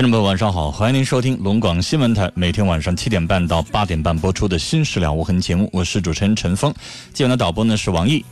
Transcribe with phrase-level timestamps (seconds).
[0.00, 6.72] 听众朋友，晚上好，欢迎您收听龙广新闻台每天晚上七点半到八点半播出的《新事了无痕》节目，我是主持人陈峰，
[7.12, 8.24] 今晚的导播呢是王毅。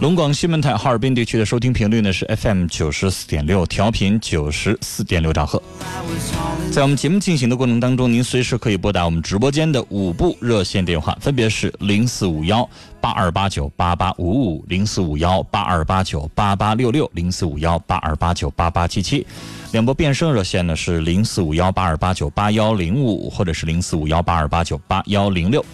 [0.00, 5.62] 龙广新闻台哈尔滨地区的收听频率呢是 FM 九十四点六，调频九十四点六兆赫。
[6.72, 12.66] 在我们节目进行的过程当中，您随时可以拨打我们直播间的五部热线电话，分别是零四五幺
[13.00, 19.26] 八二八九八八五五、零四五幺八二八九八八六六、零四五幺八二八九八八七七。
[19.72, 25.64] 两波变声热线呢是零四五幺八二八九八幺零五，或者是零四五幺八二八九八幺零六。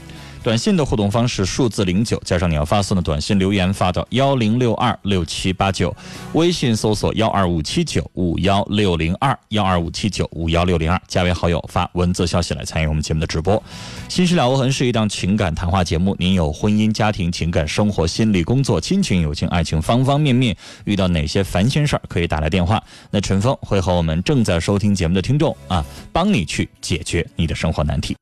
[0.47, 5.93] 短信的互动方式数字零九加上你要发送的短信留言发到幺零六二六七八九，
[6.35, 13.61] 微信搜索幺二五七九五幺六零二幺二五七九五幺六零二，加为好友发文字消息来参与我们节目的直播。
[14.09, 22.81] 新事了无痕是一档情感谈话节目，您有婚姻家庭情感生活心理工作亲情友情爱情方方面面遇到哪些烦心事儿可以打来电话，
[23.11, 28.15] 那陈峰会和我们正在收听节目的听众啊，帮你去解决你的生活难题。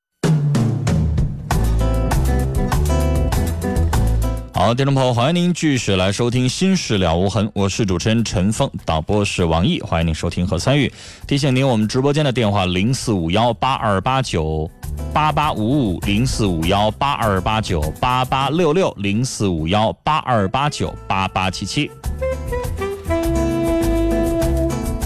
[4.64, 10.90] 好，听众朋友，欢迎您继续来收听《心事了无痕》，我是主持人陈峰，导播是王毅，欢迎您收听和参与。
[11.26, 14.70] 提醒您，我们直播间的电话零四五幺八二八九
[15.12, 21.90] 八八五五，零四五幺八二八九八八六六，零四五幺八二八九八八七七。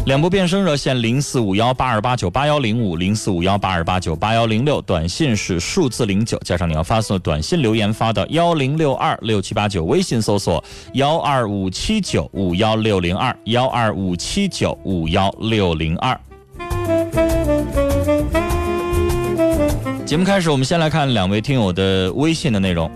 [0.08, 10.64] 两部变声热线零四五幺八二八九八幺零五零四五幺八二八九八幺零六，短信是数字零九加上你要发送的短信留言发到幺零六二六七八九，微信搜索
[10.94, 16.18] 幺二五七九五幺六零二幺二五七九五幺六零二。
[20.06, 22.90] 节目开始，我们先来看两位听友的微信的内容。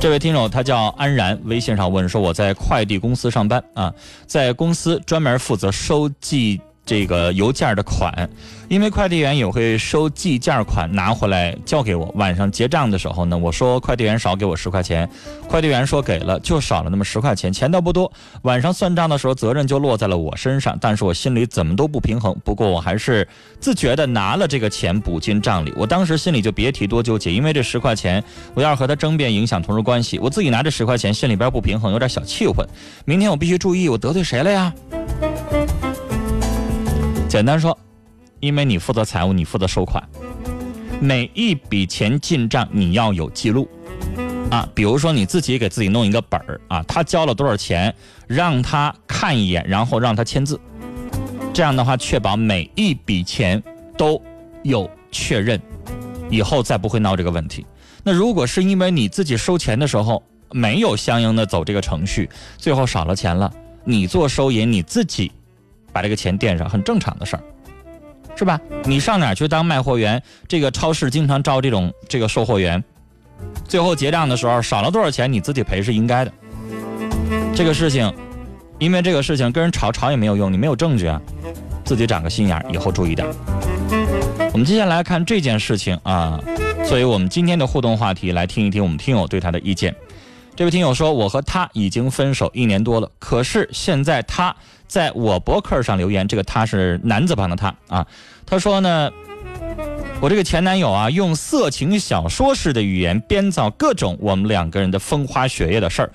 [0.00, 3.92] 这位听友他叫安然，微信上问说：“我在快递公司上班啊，
[4.26, 6.58] 在公司专门负责收寄
[6.90, 8.28] 这个邮件的款，
[8.66, 12.12] 因为快递员也会收寄件款拿回来交给我。
[12.16, 15.08] 晚上结账的时候呢，我说快递员少给我十块钱，
[15.46, 18.10] 快递员说给了，就少了那么十块钱，钱倒不多。
[18.42, 22.36] 晚上算账的时候，责任就落在了我身上，但是我心里怎么都不平衡。
[22.44, 23.28] 不过我还是
[23.60, 25.72] 自觉的拿了这个钱补进账里。
[25.76, 28.20] 我当时心里就别提多纠结，因为这十块钱，
[28.52, 32.66] 我要和他争辩，影响同事关系，我自己拿这十块钱，心里边不平衡，有点小气愤。
[33.04, 34.74] 明天我必须注意，我得罪谁了呀？”
[37.30, 37.78] 简单说，
[38.40, 40.02] 因为你负责财务，你负责收款，
[41.00, 43.68] 每一笔钱进账你要有记录，
[44.50, 47.94] 啊，比如说你自己给自己弄一个本儿啊，他交了多少钱，
[48.26, 50.60] 让他看一眼，然后让他签字，
[51.54, 53.62] 这样的话确保每一笔钱
[53.96, 54.20] 都
[54.64, 55.62] 有确认，
[56.30, 57.64] 以后再不会闹这个问题。
[58.02, 60.20] 那如果是因为你自己收钱的时候
[60.50, 62.28] 没有相应的走这个程序，
[62.58, 63.48] 最后少了钱了，
[63.84, 65.30] 你做收银你自己。
[65.92, 67.42] 把这个钱垫上，很正常的事儿，
[68.36, 68.60] 是吧？
[68.84, 70.22] 你上哪儿去当卖货员？
[70.48, 72.82] 这个超市经常招这种这个售货员，
[73.64, 76.32] 最后结账的时候少了多少钱，你自己赔是应该的。
[77.54, 78.12] 这个事情，
[78.78, 81.20] 因为这个事情跟人吵吵也没有用，你没有证据啊，
[81.84, 83.28] 自己长个心眼儿，以后注意点。
[84.52, 86.40] 我们接下来看这件事情啊，
[86.86, 89.94] 作为我们今天的互动话题，来听一听我们听友对他的意见。
[90.56, 94.54] 这位听友说：“我和他已经分手一年多了，可是现在他
[94.90, 98.04] 在我博客上留言，这个他是男字旁的他啊。
[98.44, 99.08] 他说呢，
[100.20, 106.10] 我这个前男友啊，用色情小说式的语言编造各种我们两个人的风花雪月的事儿，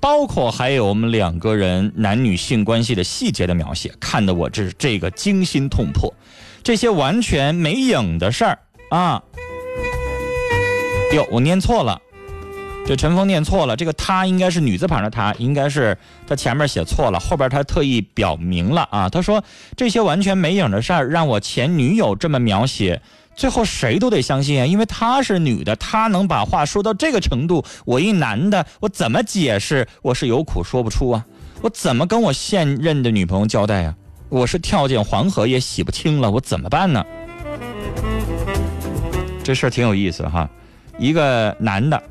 [0.00, 6.12] 包括还有我们两个人男女性关系的细节的描写，看得我这这个惊心痛魄。
[6.64, 8.58] 这些完全没影的事儿
[8.90, 9.22] 啊！
[11.14, 12.02] 哟，我念错了，
[12.86, 19.42] 这陈峰念错了，这个他应该是女字旁的他，应该是他前面写错了，后边他特意表明了啊，他说
[19.76, 23.02] 这些完全没影的事儿，让我前女友这么描写。
[23.34, 29.86] 最后谁都得相信啊，因为她是女的，她能把话说到这个程度，我一男的，我怎么解释？
[30.00, 31.26] 我是有苦说不出啊，
[31.62, 33.94] 我怎么跟我现任的女朋友交代呀？
[34.28, 37.04] 我是跳进黄河也洗不清了，我怎么办呢？
[39.42, 40.48] 这事儿挺有意思哈，
[40.98, 42.02] 一个男的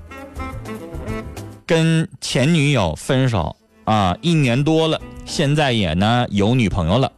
[1.66, 7.12] 跟前女友分手啊，一年多了，现在也呢有女朋友了。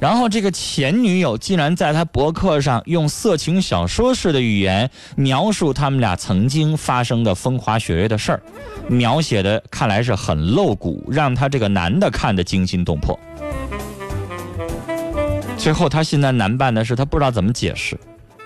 [0.00, 8.42] 然后这个前女友竟然在他博客上用色情小说式的语言描述他们俩曾经发生的风花雪月的事儿，
[8.88, 13.18] 描写的看来是很露骨，让他这个男的看得惊心动魄。
[15.56, 17.98] 最后他现在难办的是，他不知道怎么解释。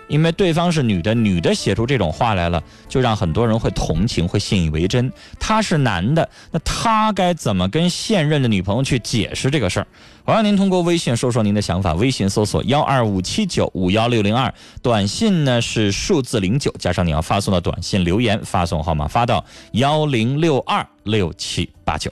[0.08, 5.12] 因为对方是女的，女的写出这种话来了，就让很多人会同情，会信以为真。
[5.38, 9.86] 他是男的，那他该怎么跟现任的女朋友去解释这个事儿？
[10.24, 11.94] 我让您通过微信说说您的想法。
[11.94, 14.52] 微信搜索幺二五七九五幺六零二，
[14.82, 22.10] 短信呢是数字零九加上你要发送的短信留言，发送号码发到幺零六二六七八九。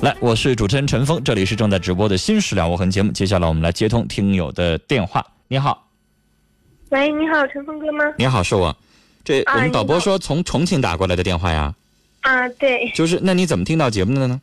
[0.00, 3.12] 来，我是主持人陈峰，这里是正在直播的《新事了无痕》节目。
[3.12, 5.24] 接下来我们来接通听友的电话。
[5.48, 5.89] 你好。
[6.90, 8.04] 喂，你好，陈峰哥吗？
[8.18, 8.76] 你好，是我。
[9.24, 11.72] 这我们导播说从重庆打过来的电话呀。
[12.22, 12.90] 啊，对。
[12.94, 14.40] 就是，那你怎么听到节目的呢？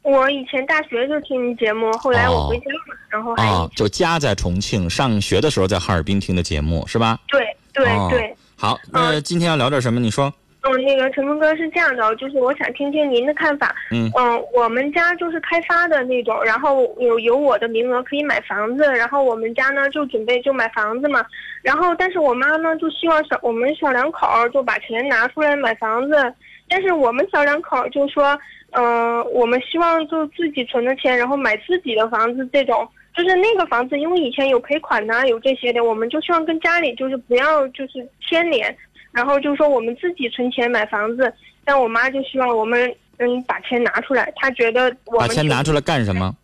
[0.00, 7.20] 我以前大学就听节目，后来我回家了，然后哦，就家在重庆，上学的时候在哈尔滨听的节目，是吧？
[7.28, 7.40] 对
[7.74, 8.34] 对对。
[8.56, 10.00] 好，那今天要聊点什么？
[10.00, 10.32] 你说。
[10.64, 13.74] 嗯，那个陈峰哥是这样的，就是我想听听您的看法。
[13.90, 21.24] 嗯嗯，我们家就是开发的那种，然后有有我的名额可以买房子，然后我们家呢就准备就买房子嘛。
[21.62, 26.32] 然后，但是我妈呢就希望小我们小两口就把钱拿出来买房子，
[26.68, 28.38] 但是我们小两口就说，
[28.70, 38.72] 嗯，我们希望就自己存的钱，然后买自己的房子，这种就是那个房子，因为以前有赔款呐，有这些的，我们就希望跟家里就是不要就是牵连。
[39.12, 41.32] 然后就说我们自己存钱买房子，
[41.64, 46.34] 但我妈就希望我们嗯把钱拿出来，她觉得我们把钱拿出来干什么？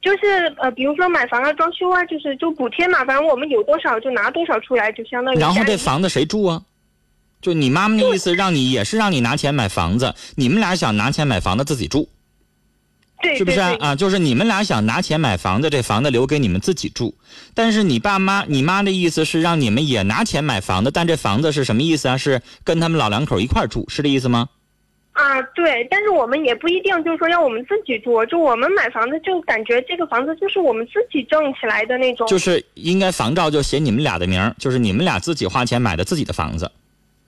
[0.00, 5.38] 就是呃，比如说买房啊、装修啊，就是就补贴嘛，反正我们有多少就拿多少出来，就相当于。
[5.38, 6.62] 然后这房子谁住啊？
[7.42, 12.08] 就你妈妈的意思，让你也是让你拿钱买房子，你们俩想拿钱买房子自己住。
[13.36, 13.94] 是不是啊？
[13.94, 17.14] 就是你们俩想拿钱买房子，这房子留给你们自己住。
[17.54, 22.16] 但是你爸妈、你妈的意思是让你们也拿钱买房子，但这房子是什么意思啊？
[22.16, 24.48] 是跟他们老两口一块住，是这意思吗？
[25.12, 25.86] 啊，对。
[25.90, 28.24] 但是我们也不一定，就是说要我们自己住。
[28.26, 32.26] 就我们买房子，就感觉这个房子就是我们自己挣起来的那种。
[32.26, 36.70] 就是应该房照就写你们俩的名就是你们俩自己花钱买的自己的房子。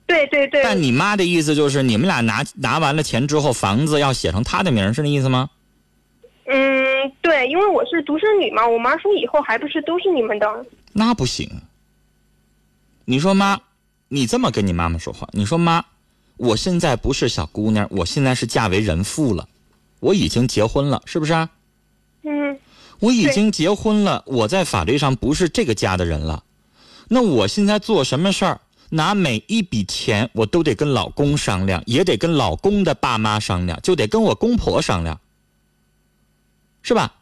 [0.07, 0.63] 对对对。
[0.63, 5.49] 但你妈的意思就是你们俩拿拿完了钱之后，房子要写成她的名是那意思吗？
[7.45, 10.65] 因为我是独生女嘛，我妈说以后还不是都是你们的。
[10.93, 11.49] 那不行。
[13.05, 13.59] 你说妈，
[14.07, 15.83] 你这么跟你妈妈说话，你说妈，
[16.37, 19.47] 我现在不是小姑娘，我现在是嫁为人妇了，
[19.99, 21.33] 我已经结婚了，是不是？
[22.23, 22.57] 嗯。
[22.99, 26.43] 我已经结婚了，我在法律上不是这个家的人了。
[27.09, 35.19] 那我现在做什么事儿，拿每一笔钱，我都得跟老公商量，也得跟老公的爸妈商量，就得跟我公婆商量。
[36.81, 37.13] 是吧？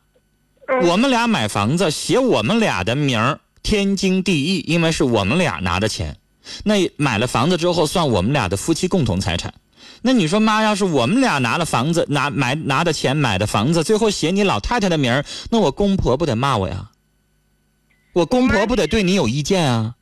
[0.80, 6.18] 我们俩买房子写我们俩的名儿，天经地义，因为是我们俩拿的钱。
[6.64, 9.54] 那买了房子之后，算我们俩的夫妻共同财产。
[10.02, 16.90] 那你说妈，要是我们俩拿了房子，拿买拿的钱买的房子，最后写你老太太的名儿，那我公婆不得骂我呀？
[18.14, 19.96] 我公婆不得对你有意见啊？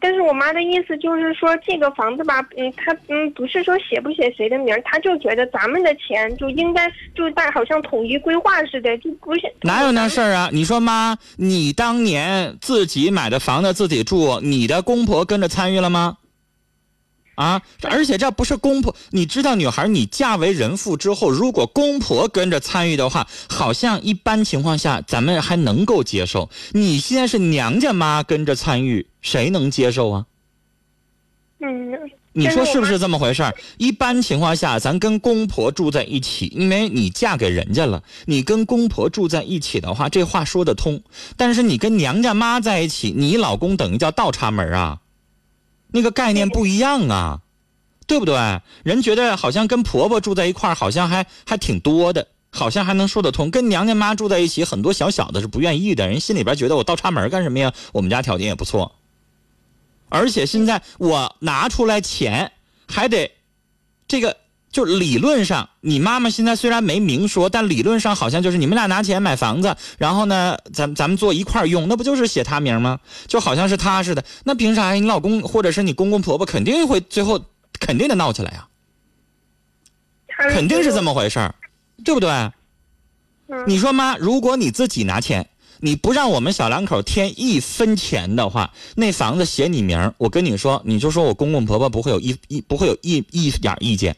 [0.00, 10.48] 但是我妈的意思就是说，这个房子吧，嗯，她嗯不是说写不写谁的名，她就觉得咱们的钱就应该就大好像统一规划似的，就不是哪有那事儿啊？
[10.52, 16.16] 你说妈，你当年自己买的房子自己住，你的公婆跟着参与了吗？
[17.34, 17.62] 啊！
[17.82, 26.50] 而且这不是公婆，你知道，女孩你嫁为人妇之后，如果公婆跟着参与的话，好像一般情况下咱们还能够接受。
[26.72, 30.26] 你现在是娘家妈跟着参与，谁能接受啊？
[31.60, 31.92] 嗯，
[32.32, 33.54] 你说是不是这么回事儿？
[33.78, 41.00] 一般情况下，咱跟公婆住在一起，因为你嫁给人家了，你跟公婆住在一起的话，这话说得通。
[41.36, 44.98] 但是你跟娘家妈在一起，你老公等于叫倒插门啊，
[45.92, 47.40] 那个概念不一样啊，
[48.06, 48.60] 对不对？
[48.82, 53.50] 人觉得好像跟婆婆住在一块儿，好像还还挺多的，好像还能说得通。
[53.50, 57.72] 跟娘家妈住在一起，很多小小的是不愿意的，人心里边觉得我倒插门干什么呀？
[57.92, 58.96] 我们家条件也不错。
[60.08, 62.52] 而且现在我拿出来钱，
[62.86, 63.32] 还得
[64.06, 64.36] 这个
[64.72, 72.98] 就理论上，你妈妈现在虽然没明说，但理论上好像就是你们俩拿钱买房子，然后呢，咱咱们做一块儿用，那不就是写他名吗？
[73.28, 74.24] 就好像是他似的。
[74.44, 74.94] 那凭啥呀？
[74.94, 77.44] 你老公或者是你公公婆婆肯定会最后
[77.78, 78.66] 肯定得闹起来呀，
[80.50, 81.54] 肯定是这么，回事儿，
[82.02, 82.30] 对不对？
[83.66, 85.50] 你说妈，如果你自己拿钱，
[85.80, 94.16] 你不让我们小两口添一分钱的话，那房子写你名儿我跟你说，你就说我公公婆婆不会有一一不会有一一点意见。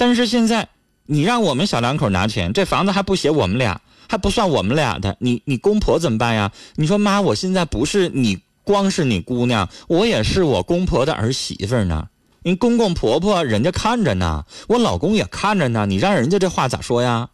[0.00, 0.66] 但是现在
[1.04, 6.50] 你让我们小两口拿钱，这房子还不写我们俩，还不算我们俩的，你你公婆怎么办呀？
[6.76, 12.08] 你说妈，我现在不是你光是你姑娘，我也是我公婆的儿媳妇呢。
[12.42, 17.28] 人公公婆婆人家看着呢，我老公也看着呢，你让人家这话咋说呀？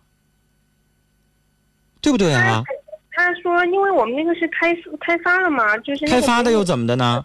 [2.00, 2.64] 对不对啊？
[3.12, 7.24] 他说，因为我们那个是开开发了嘛，就是那个开发的又怎么的呢？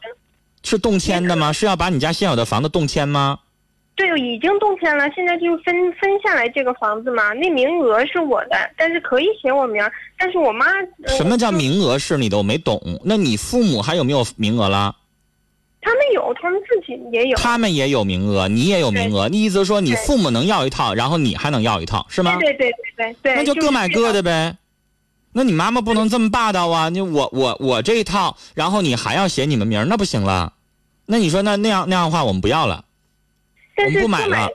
[0.62, 1.52] 是动迁的吗？
[1.52, 3.40] 是要把你家现有的房子动迁吗？
[4.08, 10.66] 对，已经动迁了，现在就分分下来这个房子嘛，那名额是我的，但是可以写我名儿，但是我妈、
[11.04, 12.38] 呃什么叫名额是你的？
[12.38, 12.82] 我没懂。
[13.04, 14.96] 那你父母还有没有名额了？
[15.82, 19.30] 他们有，他们自己也有，他们也有名额，你也有名额。
[19.30, 22.38] 你意思说你父母能要一套，然后你还能要一套，是吗？
[22.40, 24.22] 对对对对对，那就各买各的。
[24.22, 24.56] 呗。
[25.34, 26.90] 那你妈妈不能这么霸道啊！
[26.90, 30.54] 你我我我这一套，然后你还要写你们名儿，那不行了。
[31.06, 32.91] 那你说那那样那样的话，我们不要了，我
[33.76, 34.50] 但是不买了。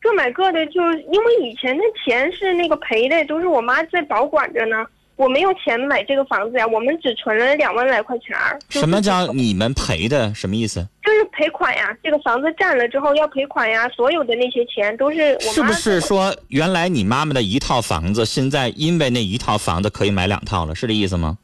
[0.00, 4.84] 各买各的，就是因为以前的钱是那个赔的，都是我妈在保管着呢。
[5.14, 8.58] 我没有钱买这个房子呀，我们只存了两万来块钱儿。
[8.68, 10.34] 就是什么叫你们赔的？
[10.34, 10.84] 什么意思？
[11.04, 11.96] 就是赔款呀？
[12.02, 15.52] 这个房子占了之后要赔款呀，所有的那些钱都是我妈。
[15.52, 21.38] 是不是说原来你妈妈的一套房子，现在因为那一套房子可以买两套了，是这意思吗？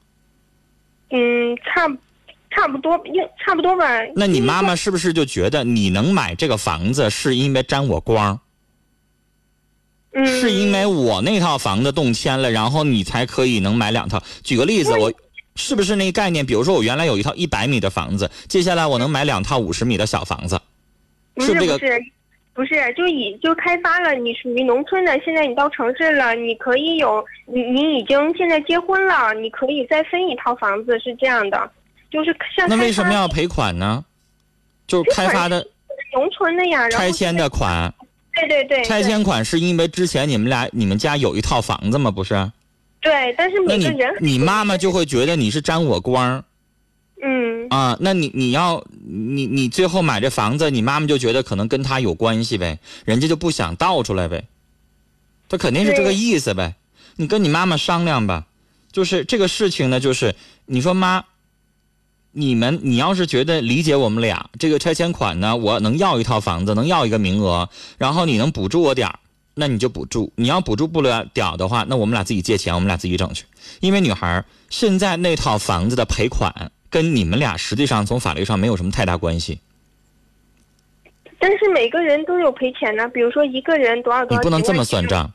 [1.11, 1.87] 嗯，差
[2.59, 3.87] 差不多，应差不多吧。
[4.17, 8.41] 那你妈妈是不是就觉得你能买这个房子是因为沾我光？
[10.13, 14.21] 嗯是因为我那套房子动迁了，然后你才可以能买两套？
[14.43, 15.13] 举个例子，我
[15.55, 16.45] 是不是那个概念？
[16.45, 20.59] 比如说我原来有一套一百米的房子，接下来我能买两套五十米的小房子，
[21.35, 22.03] 不是是这个不是
[22.55, 31.71] 不是，就已就开发了，你属于农村的，现在你到城市了，你可以有你你已经现在结婚了，你可以再分一套房子，是这样的，
[32.11, 34.05] 就是像那为什么要赔款呢？
[34.87, 35.67] 就是开发的
[36.15, 36.89] 农村的呀？
[36.89, 37.93] 拆迁的款，
[38.35, 42.11] 对对对，拆迁款是因为之前你们俩你们家有一套房子吗？
[42.11, 42.51] 不是？
[43.01, 46.43] 对，但是你每个人你妈妈就会觉得你是沾我光
[47.23, 47.97] 嗯啊？
[48.01, 54.47] 那你你要你你最后买这房子，你妈妈就觉得可能跟他有关系呗，人家就不想倒出来呗，
[55.49, 56.75] 他肯定是这个意思呗。
[57.17, 58.47] 你跟你妈妈商量吧，
[58.91, 60.35] 就是这个事情呢，就是
[60.67, 61.25] 你说妈，
[62.39, 67.69] 你们你要是觉得理解我们俩这个拆迁款呢，我能要一套房子，能要一个名额，
[67.99, 69.19] 然后你能补助我点儿
[69.55, 70.33] 那你就补助。
[70.37, 73.45] 你要补助不了点儿的话，那我们俩自己借钱，我们俩自己整去。
[73.81, 79.59] 因为女孩现在那套房子的赔款跟你们俩实际上从法律上没有什么太大关系，
[81.41, 85.05] 但是每个人都有赔钱呢，比如说一个人多少多少，你不能这么算。
[85.09, 85.33] 账。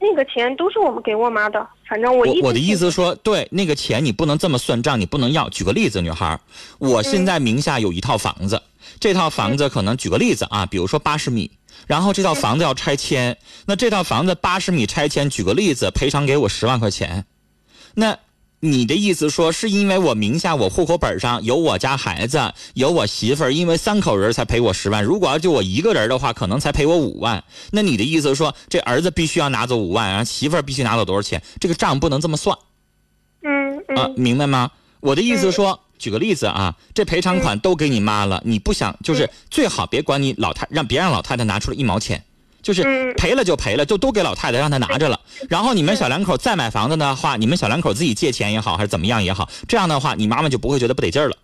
[0.00, 5.48] 那个钱都是我们给我妈的，反正我一我我的意思说，对那个钱你不能这么算账，你不能要。
[5.48, 6.40] 举个例子，女孩儿，
[6.78, 8.62] 我现在名下有一套房子，
[9.00, 11.50] 这套房子可能举个例子啊，比如说八十米，
[11.86, 13.36] 然后这套房子要拆迁，
[13.66, 17.24] 那这套房子八十米拆迁，举个例子，赔偿给我十万块钱，
[17.94, 18.18] 那。
[18.60, 25.04] 你的意思说，是因为我名下我户口本上有我家孩子，有我媳妇儿，因为三口人才赔我十万。
[25.04, 27.44] 如果要就我一个人的话，可能才赔我五万。
[27.70, 31.40] 那你的意思说，这儿子必须要拿走五万，然后媳妇儿必须拿走多少钱？
[31.60, 32.58] 这个账不能这么算。
[33.42, 34.72] 嗯嗯、啊，明白吗？
[34.98, 42.24] 我的意思是说，举个例子啊，这赔偿款都给你妈了，你不想就是最好别管你老太，让别让老太太拿出来一毛钱，
[42.62, 45.20] 就是嗯赔了就赔了，就都给老太太让她拿着了。
[45.48, 51.36] 然后你们小两口再买房子的话，你们小两口自己借钱也好，还是怎么样也好，这样的话，你妈妈就不会觉得不得劲儿了。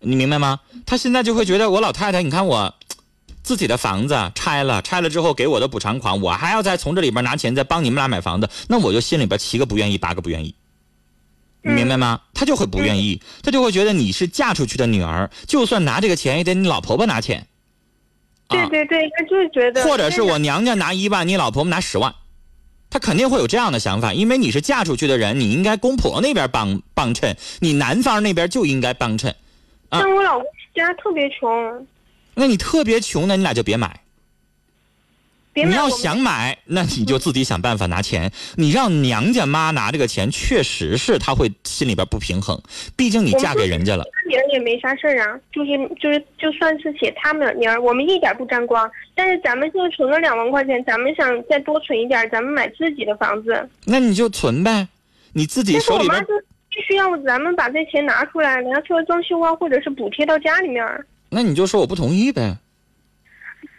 [0.00, 0.60] 你明白吗？
[0.84, 2.74] 她现在就会觉得我老太太，你看我
[3.42, 10.54] 自己的房子拆了，拆了之后给我的补偿款，我还要再从这里边拿钱再帮你们俩买房子，那我就心里边七个不愿意，八个不愿意。
[11.62, 12.20] 你明白吗？
[12.34, 17.46] 她就会不愿意，她就会觉得你是嫁出去的女儿，就算拿这个钱也得你老婆婆拿钱。
[18.48, 22.14] 对对对，他就是觉得，或者是我娘家拿一万，你老婆婆拿十万，
[22.88, 29.34] 他肯定会有这样的想法，因为你是嫁出去的人，你应该公婆那边帮帮衬，你男方那边就应该帮衬。
[29.88, 31.86] 但我老公家特别穷，
[32.34, 34.00] 那你特别穷，那你俩就别买。
[35.64, 38.30] 你要想买，那你就自己想办法拿钱。
[38.56, 42.60] 你让娘家妈拿这个钱，确实是她会心里边不平衡，
[42.94, 44.04] 毕竟你嫁给人家了。
[44.04, 45.70] 他名儿也没啥事儿啊，就是
[46.00, 48.90] 就是就算是写他们的名儿，我们一点不沾光。
[49.14, 53.68] 但是咱们现在存了两万块钱，咱们想再多存一点，咱们买自己的房子。
[53.84, 54.88] 那你就存呗，
[55.32, 56.34] 你自己手里边我妈就
[56.68, 61.06] 必须要咱们把这钱拿出来，拿出来装修啊，或者是补贴到家里面儿。
[61.30, 62.56] 那你就说我不同意呗。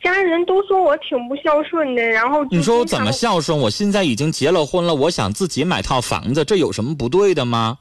[0.04, 3.58] 家人都说我挺不孝顺的，然后你说我怎么孝顺？
[3.58, 7.80] 我现在已经结了婚了，我想自己买套房子，这有什么不对的吗？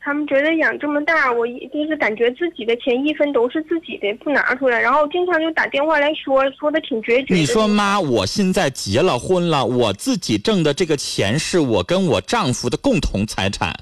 [0.00, 7.36] 他们觉得养这么大，我一就是感觉自己的钱一分都是自己的，不拿出来，然后经常就打电话来说，说的挺决绝的。
[7.36, 13.78] 你说妈，我现在结了婚了，我自己挣的这个钱是我跟我丈夫的共同财产，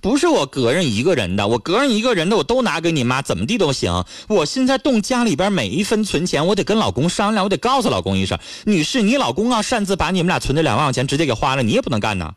[0.00, 1.46] 不是我个人一个人的。
[1.48, 4.04] 我个人一个人的我都拿给你妈，怎么地都行。
[4.28, 12.34] 我现在动家里边每一分存钱，我得跟老公商量，我得告诉老公一声，女士，你老公要擅自把你们俩存的两万块钱直接给花了，你也不能干呐。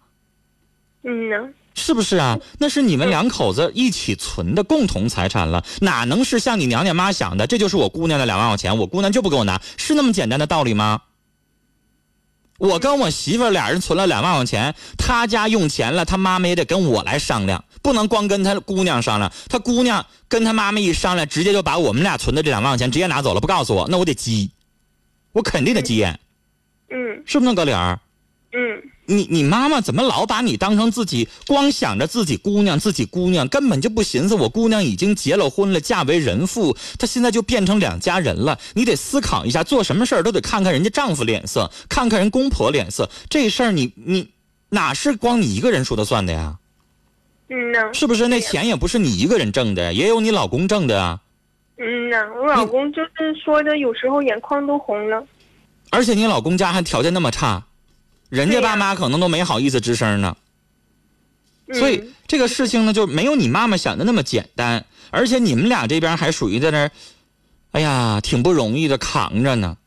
[1.04, 1.36] 嗯呢，
[1.76, 2.40] 是不是啊？
[2.60, 7.46] 那是你们两口子一起存的共同财产了，哪能是像你娘家妈想的？
[7.46, 11.02] 这就是我姑娘的两万块钱，我姑娘就不给我拿，是那么简单的道理吗？
[12.64, 19.30] 我跟我媳妇儿俩人存了两万块钱，他家用钱了，他妈妈也得跟我来商量，不能光跟他姑娘商量。
[19.50, 24.50] 他姑娘跟他妈妈一商量，直接就把我们俩存的这两万块钱直接拿走了，不告诉我，那我得急，
[25.34, 26.18] 我肯定得急眼，
[26.90, 28.00] 嗯是不是那个理儿？
[28.54, 38.58] 嗯，你你妈妈怎么老把你当成自己，光想着自己姑娘，自己姑娘，根本就不寻思我姑娘已经结了婚了，嫁为人妇，她现在就变成两家人了。
[38.74, 43.10] 你得思考一下，做什么事儿都得看看人家丈夫脸色，看看人公婆脸色。
[43.30, 44.30] 这事儿你你
[44.70, 46.58] 哪是光你一个人说的算的呀？
[47.50, 48.28] 嗯呢，是不是？
[48.30, 51.20] 那钱也不是你一个人挣的，也有你老公挣的啊。
[51.78, 55.24] 嗯呢，我老公就是说的，有时候眼眶都红了。
[55.90, 57.66] 而且你老公家还条件那么差，
[58.34, 60.36] 人家爸妈可能都没好意思吱声呢。
[61.68, 66.92] 嗯、所以这个事情呢，就没有你妈妈想的那么简单，而且你们俩这边还属于在那儿，
[67.74, 69.78] 哎呀，挺不容易的扛着呢。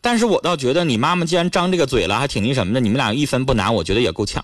[0.00, 4.42] 但是我倒觉得你妈妈既然张这个嘴了，还挺那什么的，你们俩一分不拿，我觉得也够呛。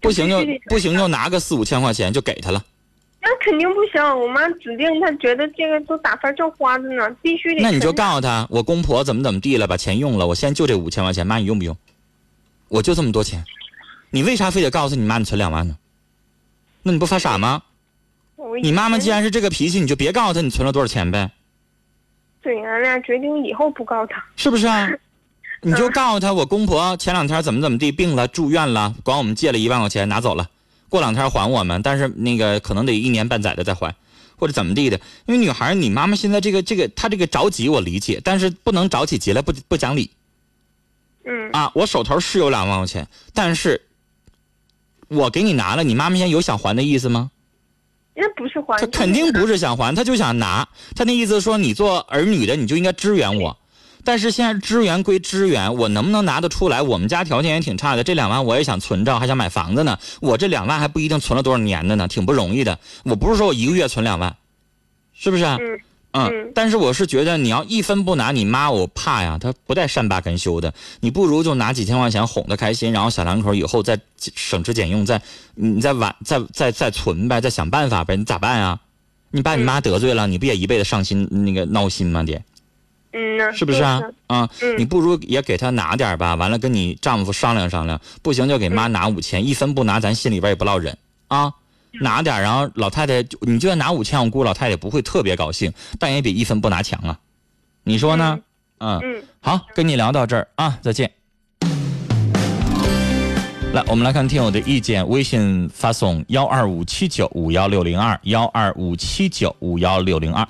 [0.00, 2.64] 不行就不行就拿个四五千块钱就给他了。
[3.20, 7.62] 那肯定不行，我妈指定她觉得这个都打发叫花着呢，必须得。
[7.62, 11.76] 那你就告诉他，我公婆怎么怎么地了，把钱用了，我现在就这五千块钱，妈你用不用？
[12.68, 13.44] 我就这么多钱，
[14.10, 15.76] 你为啥非得告诉你妈你存两万呢？
[16.82, 17.62] 那你不发傻吗？
[18.62, 21.30] 你妈妈既然是这个脾气，你就别告诉她你存了多少钱呗。
[22.40, 24.24] 对，俺俩决定以后不告她。
[24.36, 24.88] 是不是啊？
[25.62, 30.48] 你就告诉她，我公婆前两天怎么怎么地病了，住院了，管我们借了一万块钱拿走了，
[30.88, 33.94] 过两天还我们，但是那个可能得一年半载的再还，
[34.36, 35.00] 或者怎么地的。
[35.26, 40.10] 因为女孩，你妈妈现在这个这个，她这个着急我理解，但是不能着起急来不不讲理
[41.26, 41.70] 嗯啊！
[41.74, 43.82] 我手头是有两万块钱，但是
[45.08, 47.30] 我给你拿了，你妈妈现在有想还的意思吗？
[48.14, 50.66] 那不是还，他肯定不是想还，他就想拿。
[50.94, 53.58] 他那意思说，你做儿女的你就应该支援我。
[54.04, 56.80] 但是现在支援归支援，我能不能拿得出来？
[56.80, 59.98] 我们家条件也挺差的，这两万我也想存着，还想买房子呢。
[60.20, 62.78] 我这两万还不一定存了多少年的呢，挺不容易的。
[63.04, 64.36] 我不是说我一个月存两万，
[65.12, 65.58] 是不是啊？
[65.60, 65.80] 嗯
[66.16, 70.72] 嗯嗯，但是我是觉得你要一分不拿，你妈我怕呀，她不带善罢甘休的。
[71.00, 75.20] 你不如就拿几千块钱哄她开心，然后小两口以后再省吃俭用，再
[75.54, 78.16] 你再晚再再再存呗，再想办法呗。
[78.16, 78.80] 你咋办啊？
[79.30, 82.22] 你把你妈得罪了，你不也一辈子伤心那个闹心吗？
[82.22, 82.42] 爹，
[83.12, 84.00] 嗯呢，是不是啊？
[84.28, 90.96] 啊，嗯你不如也给她拿点吧，完了跟你丈夫商量商量，不行就给妈拿五千，一分不拿咱心里边也不落忍
[91.28, 91.52] 啊。
[92.00, 97.18] 拿点，然后老太太，你就算拿五千，我估老太太不会特别高兴，但也比一分不拿强啊。
[97.84, 98.38] 你说呢？
[98.78, 101.10] 嗯，嗯，好，跟你聊到这儿啊，再见。
[103.72, 110.46] 来，我们来看听友的意见，微信发送幺二五七九五幺六零二幺二五七九五幺六零二。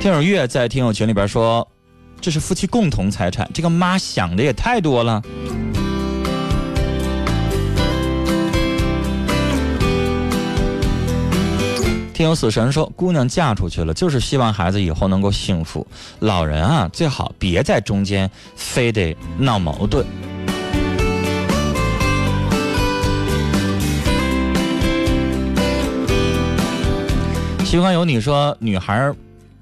[0.00, 1.66] 听友月在听友群里边说，
[2.20, 5.22] 这是夫妻共同财产，这个妈想的也太多了。
[12.20, 15.86] 听有死神说姑娘嫁出去了就是希望孩子以后能够幸福
[16.18, 20.04] 老人啊最好别在中间非得闹矛盾。
[27.64, 29.16] 西方有你说女孩儿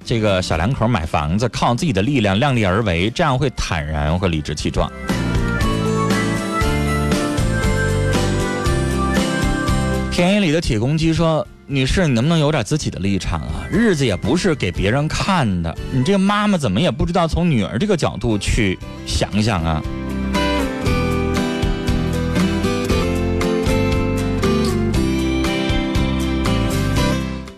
[0.04, 4.90] 这个小两口买房子靠自己的力量量力而为这样会坦然会理直气壮。
[10.18, 13.64] 田野里的铁公鸡说：“女士，你能不能有点自己的立场啊？
[13.70, 18.76] 日子也不是给别人看的，你这个妈妈怎么也不知道从女儿这个角度去
[19.06, 19.80] 想想啊？”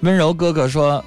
[0.03, 1.03] 温柔哥哥说：“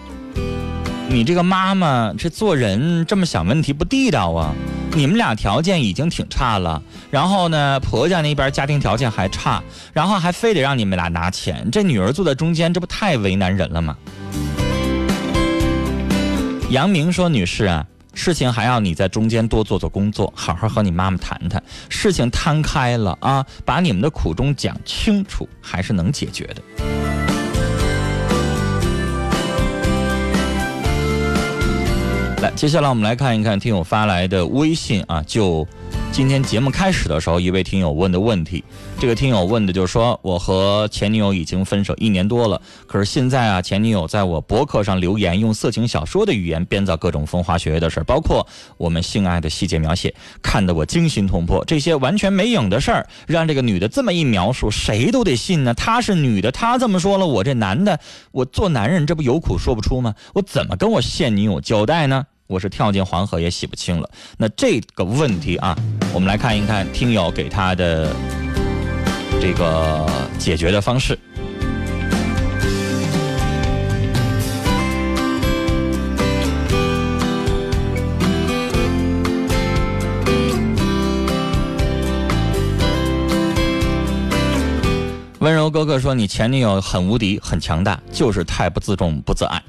[1.08, 4.56] 你这个妈妈这做人这么想问题不地道啊！
[4.96, 6.80] 你们俩条件已经挺差了，
[7.10, 9.60] 然后呢，婆家那边家庭条件还差，
[9.92, 13.98] 然后还非得让你们俩拿钱，这女儿坐在中间，这不太为难人了吗？”
[16.70, 26.62] 杨明说：“女士啊，事情还要你在中间多做做工作，好好和你妈妈谈谈，事情摊开了啊，把你们的苦衷讲清楚，还是能解决的。”
[32.44, 35.66] 来，接下来我们来看一看听友发来的微信啊，就
[36.12, 38.62] 今天节目开始的时候，一位听友问的问题。
[39.00, 51.64] 这个听友问的就是说，我和前女友已经分手一年多了，可是现在啊，前女友在我博客上留言，用色情小说的语言编造各种风花雪月的事儿，包括我们性爱的细节描写，看得我惊心动魄。
[51.64, 55.74] 这些完全没影的事儿，让这个女的这么一描述，谁都得信呢。
[55.74, 57.98] 她是女的，她这么说了，我这男的，
[58.34, 60.14] 我做男人这不有苦说不出吗？
[60.34, 62.26] 我怎么跟我现女友交代呢？
[62.48, 64.10] 我是跳进黄河也洗不清了。
[64.38, 65.78] 那这个问题啊，
[66.14, 68.14] 我们来看一看听友给他的
[69.42, 70.06] 这个
[70.38, 71.18] 解决的方式。
[85.40, 89.62] 温柔哥哥说：“你前女友很无敌，很强大，就是太不自重、不自爱。”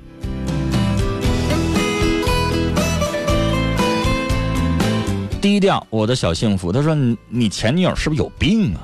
[5.44, 6.72] 低调，我的小幸福。
[6.72, 8.80] 他说：“你你前女友是不是有病啊？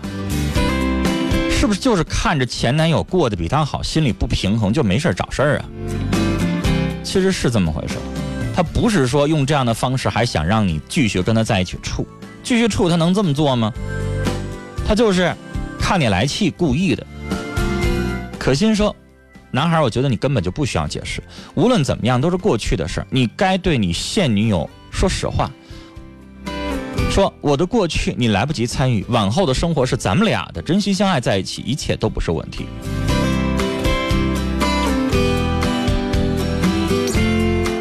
[1.50, 5.64] 是不是就是看着前男友过得比他好，心里不平衡，就没事找事儿啊？”
[7.02, 7.94] 其实是这么回事，
[8.54, 12.06] 他不是说用这样的方式还想让你继续跟他在一起处，
[12.42, 13.72] 继续处他能这么做吗？
[14.86, 15.34] 他就是
[15.80, 17.06] 看你来气，故意的。
[18.38, 18.94] 可心说
[19.50, 21.22] ：“男孩，我觉得你根本就不需要解释，
[21.54, 25.50] 无论怎么样都是过去的事儿，你该对你现女友说实话。”
[27.08, 32.66] 说我的过去你来不及参与，往后的生活是咱们俩的，真心相爱在一起，一切都不是问题。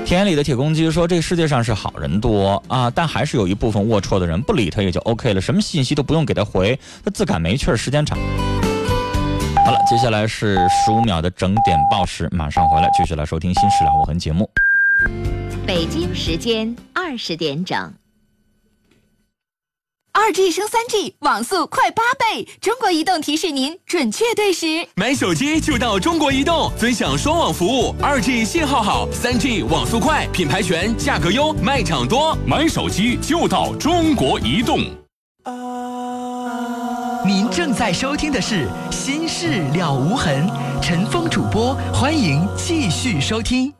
[0.05, 8.17] 田野里的铁公鸡说：“这个世界上是好人多啊，但还是有一部分龌龊的人，不理他也就 OK 了，什么信息都不用给他回，他自感没趣儿，时间长。”
[9.63, 14.49] 好了，接下来是十五秒的整点报时，马上回来继续来收听《新事了无痕》节目。
[15.67, 17.93] 北京时间二十点整。
[20.21, 22.45] 二 G 升三 G，网速快八倍！
[22.59, 24.85] 中国移动提示您准确对时。
[24.95, 27.95] 买手机就到中国移动，尊享双网服务。
[28.01, 32.37] 二 G 信号好，三 G 网速快，品牌全，价格优，卖场多。
[32.45, 34.81] 买手机就到中国移动。
[37.25, 40.45] 您正在收听的是《心事了无痕》，
[40.81, 43.73] 陈峰主播，欢迎继续收听。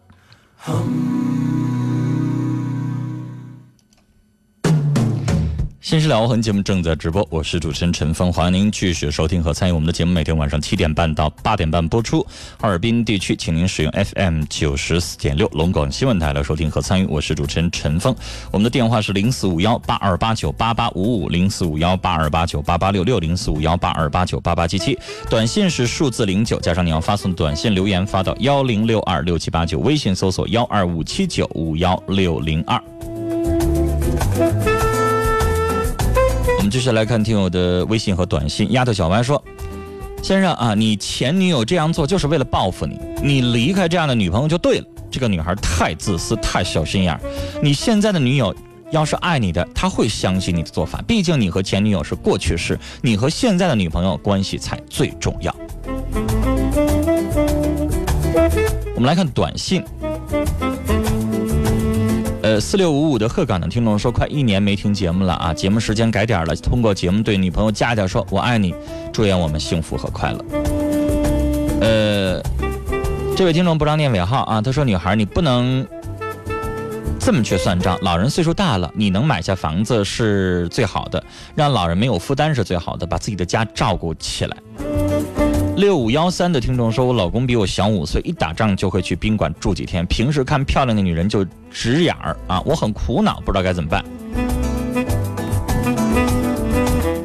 [5.89, 10.13] 新事了无痕节目正在直播，我是主持人陈峰，欢迎您继续收听和参与我们的节目。
[10.13, 12.21] 每天晚上七点半到八点半播出。
[12.59, 17.07] 哈尔滨地区，请您使用 FM 九十四点六龙广新闻台来收听和参与。
[17.07, 18.15] 我是主持人陈峰，
[18.51, 24.95] 我们的电话是零四五幺八二八九八八五五零四五幺八二八九八八六六零四五幺八二八九八八七七。
[25.27, 32.79] 短信是数字零九加上你要发送短信留言发到幺零六二六七八九，微信搜索幺二五七九五幺六零二。
[36.69, 38.71] 我们继续来看听友的微信和短信。
[38.73, 39.43] 丫头小白说
[40.21, 44.85] ：“先生啊，你前女友这样做就是为了报复你，你离开这样的女朋友就对了。
[45.09, 47.19] 这个女孩太自私，太小心眼儿。
[47.59, 48.55] 你现在的女友
[48.91, 51.01] 要是爱你的，她会相信你的做法。
[51.07, 55.51] 毕竟你和前女友是过去式，你和现在的女朋友关系才最重要。”
[58.93, 59.83] 我们来看短信。
[62.49, 68.73] 呃，四六五五的鹤岗的听众说，快一年没听节目了啊，节目时间改点了，通过节目对女朋友佳佳说“我爱你”，
[69.13, 70.43] 祝愿我们幸福和快乐。
[71.79, 72.41] 呃，
[73.37, 75.85] 这位听众不让念尾号啊，他说：“女孩，你不能
[77.19, 84.57] 这么去算账，老人岁数大了，你能买下房子是最好的，让老人没有负担是最好的，把自己的家照顾起来。”
[85.79, 94.03] 六五幺三的听众说，我老公比我小五岁，一打仗就会去宾馆住几天，平时看漂亮的女人就直眼儿啊，我很苦恼，不知道该怎么办。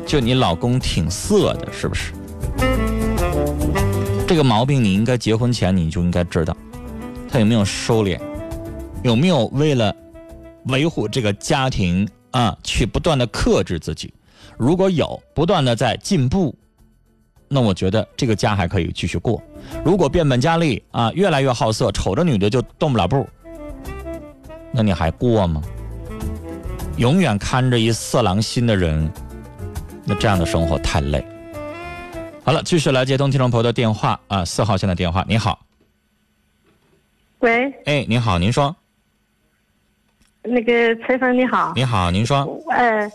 [0.06, 2.12] 就你老公挺色的，是不是？
[4.24, 6.56] 这个毛病你应该结婚前你就应该知道，
[7.28, 8.20] 他有没有收敛，
[9.02, 9.92] 有没有为了
[10.66, 14.14] 维护这个家庭啊，去不断的克制自己。
[14.56, 16.54] 如果有不断的在进步，
[17.54, 19.40] 那我觉得这个家还可以继续过。
[19.84, 23.24] 如果变本加厉啊，越来越好色，瞅着女的就动不了步，
[24.72, 25.62] 那你还过吗？
[26.96, 29.08] 永远看着一色狼心的人。
[30.04, 31.24] 那这样的生活太累。
[32.44, 35.24] 好了，继续来接通听众朋友的电话啊，四号线的电话。
[35.28, 35.64] 你好，
[37.38, 38.74] 喂，哎，您好，您说。
[40.42, 41.72] 那个陈峰你好。
[41.76, 42.60] 你好，您说。
[42.70, 43.08] 呃，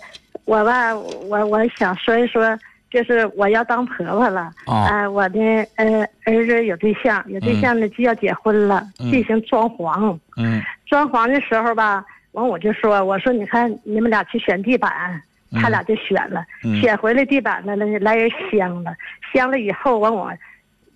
[0.46, 2.58] 我吧，我我想说一说，
[2.90, 4.52] 就是我要当婆婆了。
[4.66, 4.74] 哦。
[4.74, 5.40] 啊，我的
[5.76, 10.18] 呃儿子有对象，有对象呢就要结婚了，进行装潢。
[10.38, 10.62] 嗯。
[10.86, 15.22] 装潢的时候吧，完我就说，我说你看你们俩去选地板。
[15.52, 16.46] 他俩就选了，
[16.80, 18.94] 选回来地板呢，那来人镶了，
[19.34, 20.32] 镶了以后完我，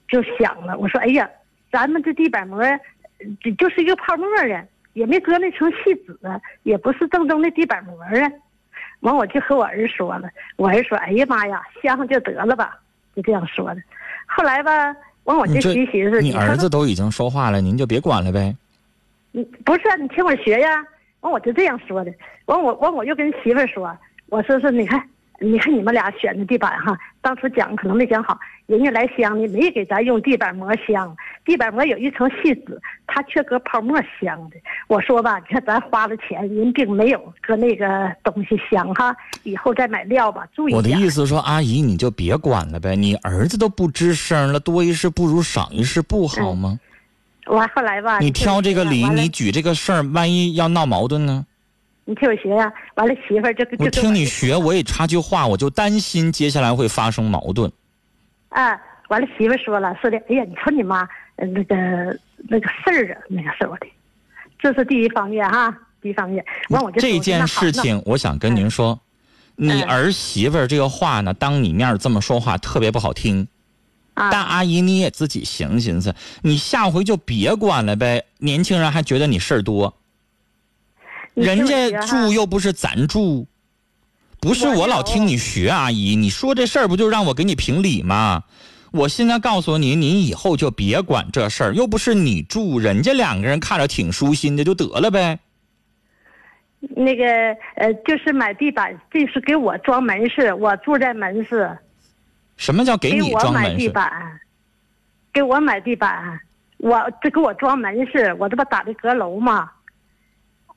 [0.07, 1.27] 就想了，我说哎呀，
[1.71, 2.61] 咱们这地板膜，
[3.41, 6.15] 就就是一个泡沫啊，也没搁那层细纸，
[6.61, 8.11] 也不是正宗的地板膜啊。
[9.03, 12.77] 完我就和我儿说了，我儿说哎呀妈呀，相上就得了吧，
[13.15, 13.81] 就这样说的。
[14.25, 18.55] 后来吧，完我就寻寻思，你儿子都已经说话了，您就别管了呗。
[19.33, 20.83] 嗯，不是，你听我学呀。
[21.21, 22.11] 完我就这样说的。
[22.45, 23.95] 完我完我又跟媳妇说。
[24.27, 25.01] 我说是，你看，
[25.43, 34.55] 你看你们俩选的地板哈，当初讲可能没讲好，人家来镶的没给咱用地板膜镶，地板膜有一层细纸，它却搁泡沫镶的。
[34.87, 46.79] 我说吧，你看咱花了钱，人并没有搁那个东西镶哈，以后再买料吧，注意我的意思说，阿姨你就别管了呗，你儿子都不吱声了，多一事不如少一事，不好吗？
[47.47, 51.45] 我后来吧，你挑这个理，你举这个事儿，万一要闹矛盾呢？
[52.05, 57.71] 你听我学呀，完了媳妇儿就就我听你学，我也插句话，我就担心接下来会发生矛盾。
[58.49, 61.75] 啊，完了媳妇儿说了，说的，哎呀，你瞅你妈那个
[62.49, 63.87] 那个事儿啊，那个说的，
[64.59, 66.43] 这是第一方面哈，第一方面。
[66.69, 68.99] 完我就这件事情，我想跟您说，
[69.55, 73.47] 你儿媳妇儿这个话呢，当你面这么说话特别不好听。
[74.15, 78.25] 啊，大阿姨你也自己寻思寻思，你下回就别管了呗。
[78.39, 79.95] 年轻人还觉得你事儿多。
[81.33, 83.47] 人家住又不是咱住，
[84.39, 88.43] 不是我老听你学阿姨，你说这事儿不就让我给你评理吗？
[88.91, 95.39] 我现在告诉你，你以后就别管这事儿，又不是你住，人家两个人看着挺舒心的就得了呗。
[96.79, 97.25] 那个
[97.75, 101.75] 呃，就是买地板，这是给我装门市，我住在门市。
[102.55, 103.69] 什么叫给你装门市？
[103.69, 104.39] 给我买地板，
[105.33, 106.39] 给我买地板，
[106.77, 109.71] 我这给我装门市，我这不打的阁楼吗？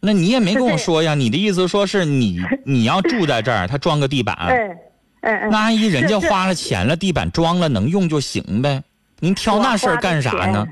[0.06, 1.16] 那你也没跟我说呀？
[1.16, 4.36] 你的意思说是你 你要住在这儿，他装个地板。
[4.48, 4.78] 嗯
[5.22, 8.80] 嗯那阿姨，人家花了钱了，地板装了能用就行呗。
[9.18, 10.64] 您挑那事儿干啥呢？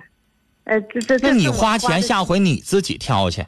[0.62, 3.44] 呃，这这那你花钱，下回你自己挑去。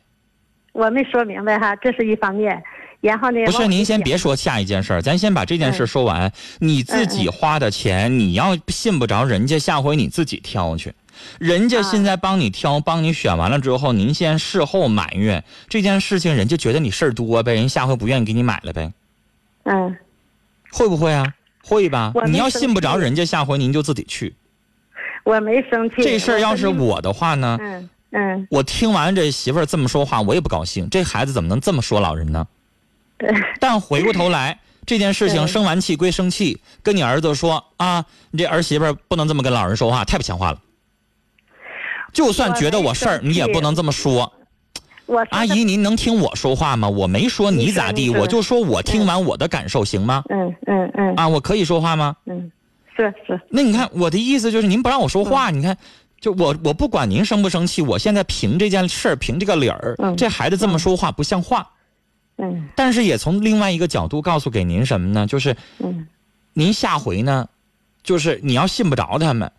[0.72, 2.60] 我没说明白哈，这是一方面。
[3.00, 3.44] 然后呢？
[3.44, 6.32] 不是，您先别说下一件事儿，咱先把这件事说完。
[6.58, 10.92] 你自己花的钱，你要信不着人家，下回你自己挑去。
[11.38, 18.92] 人家现在帮你挑，帮你选完了之后，您先事后埋怨这件事情，人家觉得你事儿多呗，人下回不愿意给你买了呗。
[19.64, 19.96] 嗯，
[20.70, 21.34] 会不会啊？
[21.62, 22.12] 会吧。
[22.26, 24.34] 你要信不着人家，下回您就自己去。
[25.24, 25.96] 我没生气。
[25.98, 27.58] 这事儿要是我的话呢？
[27.60, 28.46] 嗯嗯。
[28.50, 30.88] 我听完这媳妇儿这么说话，我也不高兴。
[30.88, 32.46] 这孩子怎么能这么说老人呢？
[33.58, 40.60] 但回过头来，这件事情生完气归生气，跟你儿子说啊，你这儿媳妇不能这么跟老人说话，太不像话了。
[42.16, 44.32] 就算觉得我事儿，你也不能这么说。
[45.28, 46.88] 阿姨，您能听我说话吗？
[46.88, 50.24] 我没说你咋地，我就说我听完我的感受，行吗？
[50.30, 51.14] 嗯嗯嗯。
[51.16, 52.16] 啊，我可以说话吗？
[52.24, 52.50] 嗯，
[52.96, 53.38] 是是。
[53.50, 55.76] 那你看我的意思就是您不让我说话，你看，
[56.18, 61.68] 就我我不管您生不生气，我现在凭这件事儿，凭这个理儿，这孩子这么说话不像话。
[62.38, 62.66] 嗯。
[62.74, 65.26] 但是也从另外一个角度告诉给您什么呢？
[65.26, 66.08] 就是，嗯，
[66.54, 67.46] 您下回呢，
[68.02, 69.52] 就是你要信不着他们，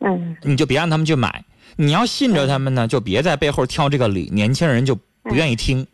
[0.00, 1.44] 嗯，你就别让他们去买。
[1.76, 5.86] 你要信着他们呢，就别在背后挑这个理，年轻人就不愿意听，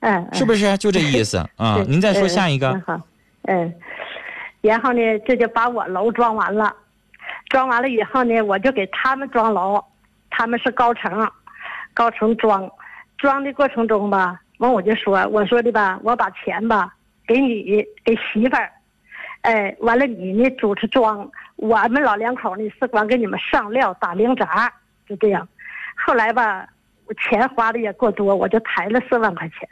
[0.00, 0.76] 嗯，是不是？
[0.78, 1.38] 就这意思。
[1.56, 1.82] 啊？
[1.88, 2.80] 您再说下一个。
[2.86, 3.00] 好，
[3.42, 3.74] 嗯，
[4.60, 6.74] 然后呢，这就把我楼装完了，
[7.48, 9.82] 装完了以后呢，我就给他们装楼，
[10.30, 11.30] 他们是高层，
[11.94, 12.70] 高层装，
[13.16, 16.94] 装的过程中吧，完我就说，我说的吧，我把钱吧
[17.26, 18.70] 给你给媳妇儿，
[19.42, 24.72] 哎，完了你呢主持装，我们老两口呢是光给你们上料打零杂，
[25.08, 25.46] 就这样。
[25.96, 26.66] 后来吧，
[27.06, 29.68] 我钱花的也过多，我就抬了四万块钱，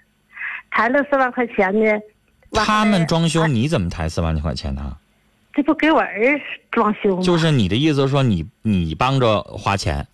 [0.70, 2.00] 抬了四万块钱呢。
[2.52, 4.96] 他们装修，哎你怎么抬四万块钱呢？
[5.52, 7.22] 这不给我儿装修吗？
[7.22, 10.04] 就是你的意思说你你帮着花钱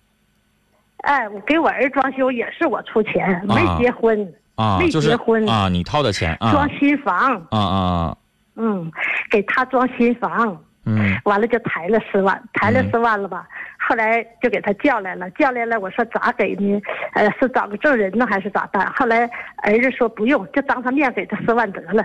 [0.97, 4.77] 哎，我给我儿装修也是我出钱，没啊结婚，啊？
[4.79, 8.17] 没就是结婚啊，你掏的钱啊装新房，啊啊
[8.55, 8.91] 嗯，
[9.31, 13.47] 给他装新房，嗯完了就抬了四万，抬了嗯四万了吧？
[13.91, 16.81] 后来就给他叫来了，叫来了，我说咋给呢？
[17.13, 18.89] 呃，是找个证人呢，还是咋办？
[18.93, 22.01] 后来儿子说不用，就当他面给他四万得了，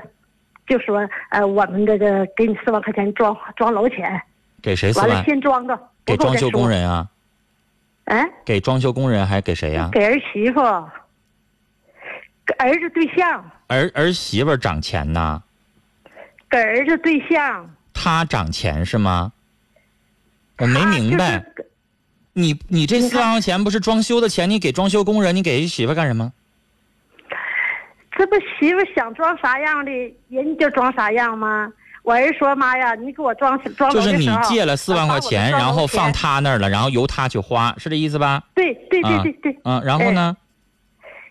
[0.67, 4.21] 就说呃，我们这个给你四万块钱装装楼钱，
[4.61, 5.25] 给谁四完了万？
[5.25, 7.07] 先装着，给装修工人啊？
[8.07, 9.89] 哎，给装修工人还给谁呀？
[9.93, 10.61] 给儿媳妇，
[12.45, 15.41] 给儿子对象，儿儿媳妇儿涨钱呢？
[16.51, 17.71] 给儿子对象。
[17.95, 19.33] 他涨钱是吗？
[20.59, 21.66] 我没明白，就是
[22.39, 26.31] 你你这四万块钱不是装修的钱，你给装修工人，你给媳妇干什么？
[28.15, 29.91] 这不媳妇想装啥样的，
[30.29, 31.73] 人家就装啥样吗？
[32.03, 38.43] 我儿说妈呀，你给我装装就是你借了四万块钱，然后放他那儿了，然后由他去花，是这意思吧？
[38.55, 40.37] 对对对啊对对，嗯，然后呢？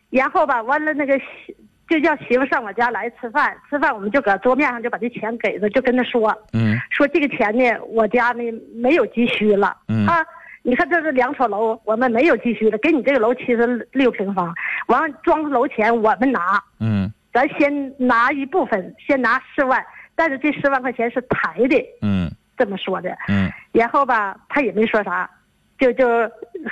[0.09, 1.55] 然后吧，完了那个媳
[1.87, 10.25] 就叫媳妇上我家来吃饭，吃饭我们就搁桌面上就把这钱给他，就跟他说嗯说这个钱呢，我家呢没有急需了、嗯啊。
[10.67, 14.51] 你看这是两所楼，我们没有急需了，给你这个楼七十六平方，
[14.87, 23.15] 完了装楼钱我们拿，嗯咱先拿一部分，先拿四万，但是这四万块钱是抬的，嗯这么说的。
[23.27, 25.29] 嗯然后吧，他也没说啥，
[25.77, 26.07] 就就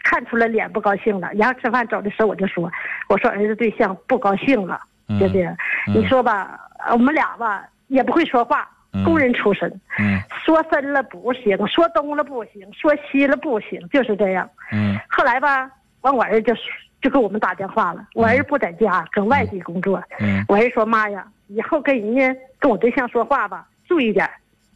[0.04, 1.30] 看出来脸不高兴了。
[1.36, 2.72] 然后吃饭走的时候，我就说，
[3.10, 5.56] 我说儿子对象不高兴了，嗯就这样。
[5.88, 6.60] 嗯你说吧，
[6.94, 8.68] 我们俩吧也不会说话，嗯
[9.04, 14.48] 工人出身，嗯说深了不行，说东了不行，说西了不行，就是这样。
[14.72, 15.70] 嗯后来吧，
[16.02, 16.54] 完我儿就
[17.02, 20.02] 就给我们打电话了，我儿子不在家，搁外地工作。
[20.20, 24.30] 嗯我儿子说妈呀，以后跟人家跟我对象说话吧，注意点。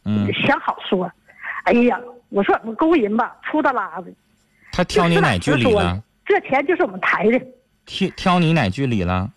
[0.04, 1.10] 嗯，想好说。
[1.64, 2.00] 哎呀，
[2.30, 4.06] 我说我们工人吧，粗大拉的。
[4.72, 6.02] 他挑你哪句理了？
[6.24, 7.38] 这钱就是我们抬的，
[7.86, 9.30] 挑挑你哪句理了？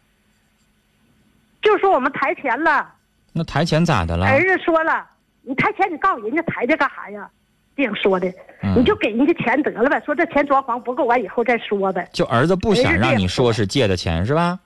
[1.62, 2.92] 就说我们抬钱了。
[3.34, 4.26] 那抬钱咋的了？
[4.26, 5.06] 儿子说了，
[5.42, 7.30] 你抬钱，你告诉人家抬这干啥呀？
[7.76, 8.28] 这样说的，
[8.62, 10.00] 嗯你就给人家钱得了呗。
[10.06, 14.60] 说这钱装潢不够，完以后再说呗，就儿子不想让你说是借的钱是吧？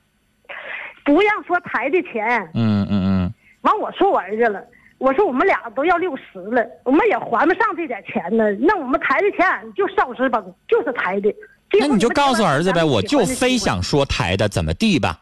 [1.05, 2.49] 不让说抬的钱。
[2.55, 4.61] 嗯嗯嗯完我说我儿子了，
[4.97, 8.51] 我说我们俩都要六十了，我们也还不上这点钱呢。
[8.59, 11.33] 那我们抬的钱就少之崩，就是抬的。
[11.79, 15.21] 那你就告诉儿子呗，我就非非想说抬的怎么地吧。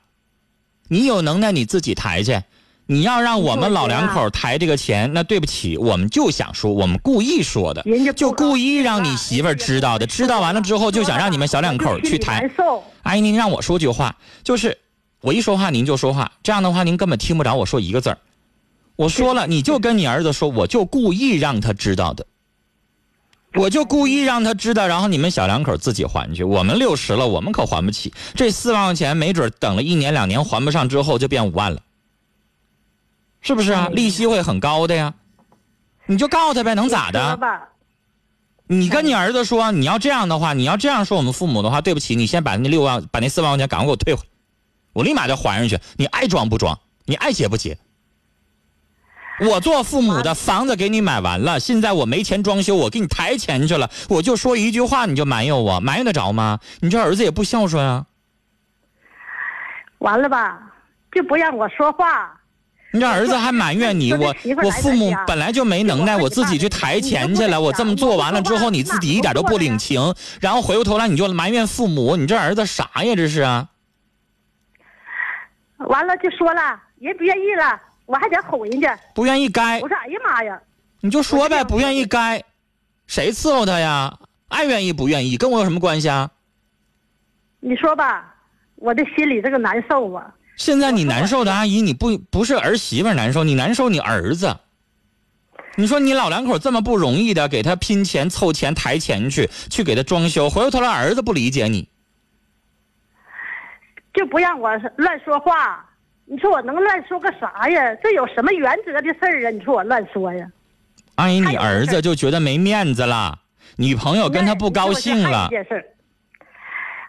[0.88, 2.42] 你有能耐你自己抬去，
[2.86, 7.84] 你要让我们老两口抬这个钱，那对不起，我们就想说，我们故意说的
[8.16, 12.50] 就故意让你媳妇儿知道的，知道完了之后就想让你们小两口去抬。
[13.04, 14.78] 阿姨，您让我说句话，就是
[15.22, 18.18] 我一说话您就说话，这样的话您根本听不着我说一个字儿。
[18.96, 22.26] 我说了，你就跟你儿子说，我就故意让他知道的，
[23.56, 26.44] 我就故意让他知道，然后你们小两口自己还去。
[26.44, 31.82] 我们六十了，我们可还不起这四万块钱，没准等了一年两年还不上之后就变五万了，
[33.44, 33.88] 是不是啊？
[33.92, 35.14] 利息会很高的呀。
[36.08, 37.40] 你就告诉他呗，能咋的？
[38.66, 44.28] 你跟你儿子说，你要这样的话，你要这样说我们父母的话，对不起，你先把那六万，把那四万块钱赶快给我退回来，
[44.94, 45.80] 我立马就还上去。
[45.98, 47.78] 你爱装不装，你爱结不结？
[49.40, 56.60] 我做父母的，房子给你买完了，现在我没钱装修，我给你抬钱去了，我就说一句话，你就埋怨我，埋怨得着吗？
[56.80, 58.06] 你这儿子也不孝顺啊！
[60.00, 60.60] 完了吧，
[61.12, 62.40] 就不让我说话。
[62.94, 70.00] 你这儿子还埋怨你， 我我父母本来就没能耐，我我自己去抬钱去了，我这么做完了之后，你自己一点都不领情，
[70.40, 73.16] 然后回过头来你就埋怨父母，你这儿子啥呀？
[73.16, 73.68] 这是啊！
[75.80, 78.98] 完了就说了，人不愿意了，我还得哄人家。
[79.14, 80.62] 不愿意该我，说哎呀妈呀，
[81.02, 82.42] 你就说呗，不愿意该，
[83.08, 84.18] 谁伺候他呀？
[84.48, 86.30] 爱愿意不愿意，跟我有什么关系啊？
[87.60, 88.34] 你说吧，
[88.76, 90.34] 我的心里这个难受啊。
[90.56, 94.58] 现在你难受的阿姨，你不不是儿媳妇难受，你难受你儿子。
[95.76, 101.90] 你说你老两口这么不容易的给他拼钱凑钱抬钱去，去给他装修，回过头来儿子不理解你，
[104.14, 105.84] 就不让我乱说话。
[106.26, 107.96] 你说我能乱说个啥呀？
[108.04, 109.50] 这有什么原则的事儿啊？
[109.50, 110.48] 你说我乱说呀？
[111.16, 113.40] 阿姨，你儿子就觉得没面子了，
[113.76, 115.86] 女朋友跟他不高兴了还有一，件事儿，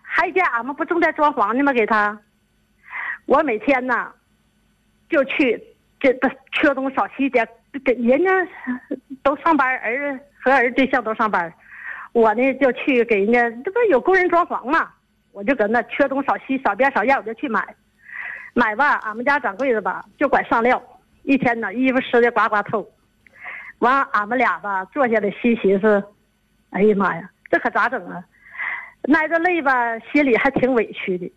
[0.03, 1.73] 还一件俺们不正在装潢呢吗？
[1.73, 2.19] 给他，
[3.27, 4.13] 我每天呢，
[5.09, 5.63] 就去
[5.99, 7.47] 这这缺东少西的
[7.85, 8.31] 给人家
[9.23, 11.53] 都上班，儿子和儿子对象都上班，
[12.13, 14.93] 我呢就去给人家，这不有工人装潢嘛，
[15.33, 17.63] 我就搁那缺东少西，少边少样，我就去买。
[18.53, 20.81] 买吧，俺们家掌柜的吧就管上料，
[21.23, 22.89] 一天呢衣服湿的呱呱透。
[23.79, 26.05] 完，俺们俩吧坐下来心寻思，
[26.71, 28.23] 哎呀妈呀，这可咋整啊？
[29.13, 31.33] 挨着累吧，心里还挺委屈的。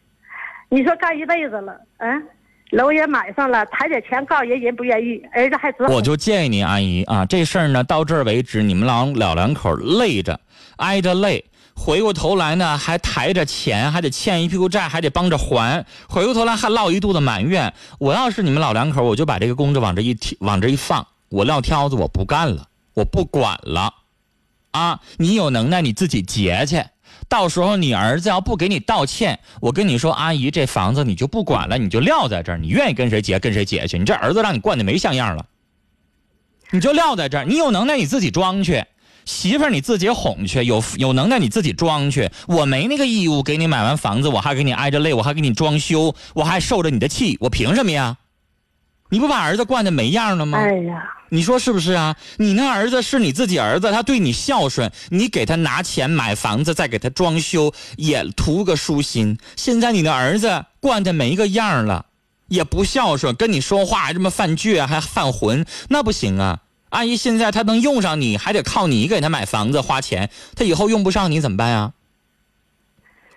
[0.69, 2.23] 你说干一辈子了，嗯，
[2.71, 5.93] 楼也买上了，抬点钱告人，人不愿意，儿子还只好。
[5.93, 10.37] 我就建议您，阿姨啊，这事儿呢到这儿为止，你们老老两口累着，
[10.75, 17.73] 挨着累，回过头来呢还抬着钱，还得欠一屁股债，还得帮着还，回过头来还落一肚子埋怨。
[17.97, 23.93] 我要是你们老两口，我就把这个工作往这一，往这一放，我撂挑子，我不干了，我不管了，
[24.71, 26.83] 啊，你有能耐你自己结去。
[27.29, 33.99] 到时候你儿子要不给你道歉，我跟你说，阿姨，这房子你就不管了，你就撂在这儿，你愿意跟谁结跟谁结去。
[33.99, 35.45] 你这儿子让你惯的没像样了，
[36.71, 37.45] 你就撂在这儿。
[37.45, 38.83] 你有能耐你自己装去，
[39.25, 42.29] 媳妇儿你自己哄去，有有能耐你自己装去。
[42.47, 48.17] 我没那个义务给你买完房子，我还给你挨着累，我还给你装修，我还受着你的气，我凭什么呀？
[49.09, 50.57] 你不把儿子惯的没样了吗？
[50.57, 51.03] 哎呀。
[51.29, 52.15] 你说是不是啊？
[52.37, 59.37] 你那儿子是你自己儿子，他对你孝顺，你给他拿钱买房子，再给他装修，也图个舒心。
[59.55, 62.05] 现在你的儿子惯的没个样了，
[62.47, 66.59] 也不孝顺，跟你说话这么犯倔，还犯浑，那不行啊！
[66.89, 71.91] 阿姨，现在他能用上你，还得靠你给他买房子花钱，他以后用不上你怎么办啊？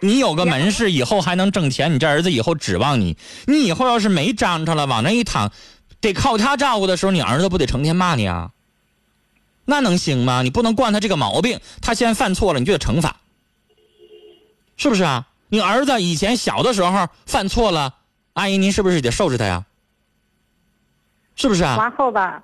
[0.03, 3.17] 你有个门市，以后还能挣钱，你这儿子以后指望你，
[3.47, 5.53] 你以后要是没张着了，往那一躺。
[6.01, 8.51] 得靠他照顾的时候，你儿子不得成天骂你啊？
[9.65, 10.43] 那能行吗？
[10.43, 13.17] 你不能惯他这个毛病，他现在犯错了，你就得惩罚，
[14.77, 15.29] 是不是啊？
[15.49, 17.95] 你儿子以前小的时候犯错了，
[18.33, 19.65] 阿姨您是不是得收拾他呀？
[21.37, 21.77] 是不是啊？
[21.77, 22.43] 完后吧，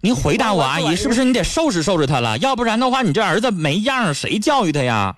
[0.00, 2.38] 您回答我，阿姨是不是你得收拾收拾他了？
[2.38, 5.16] 要不然的话，你这儿子没样，谁教育他呀？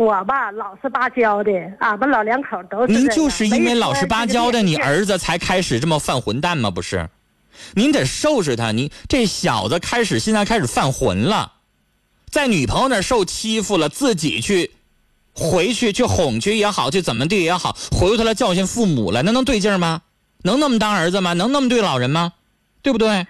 [0.00, 2.92] 我吧，老实巴交的，俺们老两口都是。
[2.94, 6.70] 您就是因为老实巴交的，你儿子才开始这么犯混蛋吗？
[6.70, 7.10] 不是，
[7.74, 8.72] 您得收拾他。
[8.72, 11.52] 您这小子开始现在开始犯浑了，
[12.30, 14.70] 在女朋友那受欺负了，自己去
[15.34, 20.00] 回去去哄去也好，去怎么地也好，回过头来教训父母了，那能对劲吗？
[20.44, 21.34] 能那么当儿子吗？
[21.34, 22.32] 能那么对老人吗？
[22.80, 23.26] 对不对？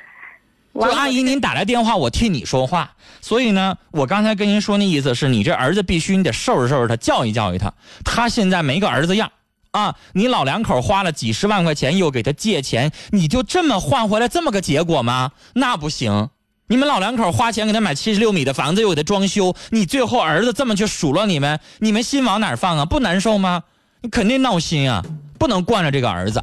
[0.87, 2.93] 就阿姨，您打来电话，我替你说话。
[3.21, 7.73] 所以呢，我刚才跟您说那意思是你这儿子必须你得收拾收拾他，教育教育他。
[8.05, 9.31] 他现在没个儿子样
[9.73, 9.95] 啊！
[10.15, 15.33] 你老两口花了几十万块钱，又给他借钱，你就这么换回来这么个结果吗？
[15.55, 16.31] 那不行！
[16.67, 22.85] 你们老两口花钱给他买七十六米的房子，又给他装修，你最后儿子这么去数落你们，你们心往哪放啊？
[22.85, 23.63] 不难受吗？
[24.01, 25.05] 你肯定闹心啊！
[25.39, 26.43] 不能惯着这个儿子，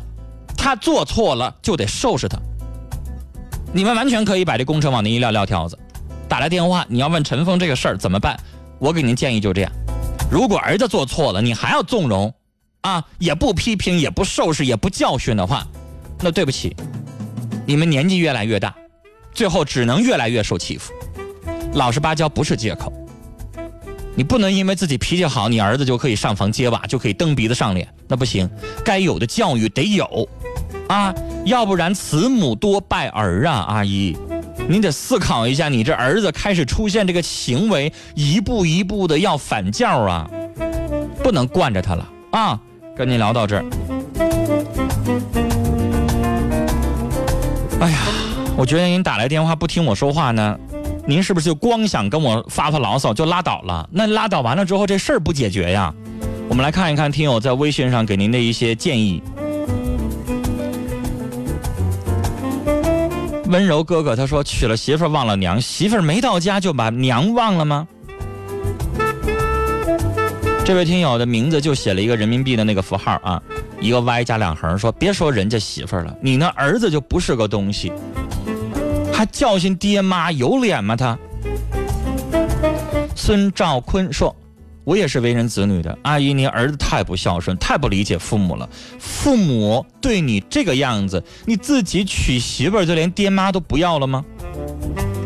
[0.57, 2.37] 他做错了就得收拾他。
[3.73, 5.77] 你们完全可以把这工程往那一撂撂挑子，
[6.27, 8.39] 打来电话，你要问陈峰这个事儿怎么办？
[8.79, 9.71] 我给您建议就这样：
[10.31, 12.33] 如果儿子做错了，你还要纵容，
[12.81, 15.67] 啊，也不批评，也不收拾，也不教训的话，
[16.21, 16.75] 那对不起，
[17.65, 18.73] 你们年纪越来越大，
[19.33, 20.93] 最后只能越来越受欺负。
[21.73, 22.91] 老实巴交不是借口，
[24.15, 28.49] 你不能因为自己脾气好，你儿子就可以上房揭瓦，就可以蹬鼻子上脸，那不行。
[28.83, 30.27] 该有的教育得有。
[30.87, 31.13] 啊，
[31.47, 33.65] 要不然慈母多败儿啊！
[33.69, 34.17] 阿姨，
[34.67, 40.29] 您得思考一下，你这儿子开始出现这个行为，一步一步的要反教啊，
[41.23, 42.59] 不能惯着他了啊！
[42.97, 43.63] 跟您聊到这儿，
[47.79, 47.97] 哎呀，
[48.57, 50.59] 我觉得您打来电话不听我说话呢，
[51.05, 53.87] 您是不是就光想跟我发发牢骚就拉倒了？
[53.89, 55.93] 那拉倒完了之后，这事儿不解决呀？
[56.49, 59.23] 我们来看一看听友在微信上给您的一些建议。
[63.47, 67.87] 温柔哥哥，他说娶了媳妇忘了娘，媳妇没到家就把娘忘了吗？
[70.65, 73.41] 这位听友的名字就写了一个人民币的那个符号啊，
[73.79, 77.93] 一个 Y 加两横，说别说人家媳妇了，你那儿子就不是个东西，
[79.13, 81.17] 还教训爹妈，有脸吗他？
[83.15, 84.35] 孙兆坤说。
[84.87, 88.69] 我也是为人子女的，阿姨，您儿子太不孝顺，太不理解父母了。
[88.97, 94.23] 父母对你这个样子，你自己娶媳妇儿就连爹妈都不要了吗？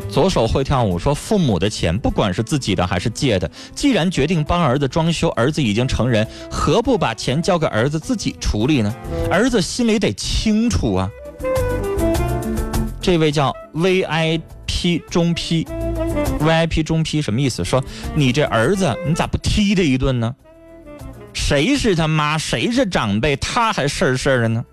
[0.10, 8.92] 左手会跳舞说，父母的钱不管是自己的还是借的，既然决定帮儿子装修，儿子已经成人，何不把钱交给儿子自己处理呢？
[9.30, 11.08] 儿子心里得清楚啊。
[13.00, 15.68] 这位叫 VIP 中 P。
[16.42, 17.64] VIP 中批什么意思？
[17.64, 17.84] 说
[18.16, 20.36] 你这儿子，你咋不踢他一顿呢？
[21.34, 22.38] 谁是他妈？
[22.38, 23.36] 谁是长辈？
[23.38, 24.66] 他还事儿事儿的呢？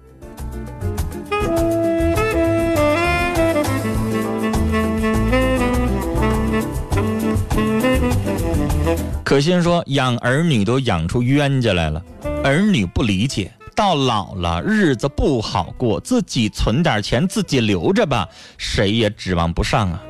[9.24, 12.02] 可心说：“养儿女都养出冤家来了，
[12.42, 20.02] 儿女不理解，到老了日子不好过，自己存点钱，自己留着吧，谁也指望不上啊。”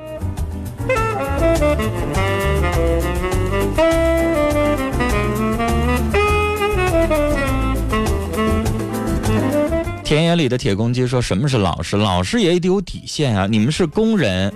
[10.05, 11.95] 田野里的铁公鸡说：“什么是老实？
[11.95, 13.47] 老实也得有底线啊！
[13.47, 14.51] 你们是工人，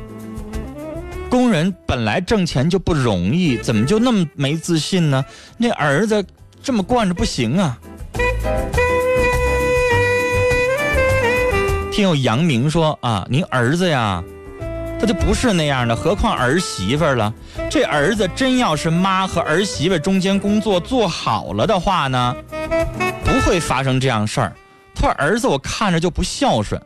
[1.29, 5.23] 工人本来挣钱就不容易，怎么就那么没自信呢？
[5.59, 6.25] 那儿子
[6.63, 7.79] 这么惯着不行啊！”
[11.93, 14.25] 听友杨明说：“啊，您儿子呀，
[15.03, 17.35] 他就不是那样的，何况儿媳妇了？
[17.69, 22.37] 这儿子真要是妈和儿媳妇中间工作做好了的话呢，
[23.25, 24.53] 不会发生这样事儿。”
[24.95, 26.81] 他：“儿子，我看着就不孝顺。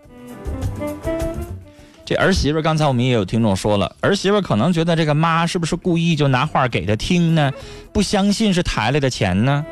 [2.06, 7.52] 这儿媳妇，刚才我们也有听众说了，儿媳妇可能觉得这个妈是不是故意就拿话给他听呢？
[7.92, 9.62] 不相信是抬来的钱呢？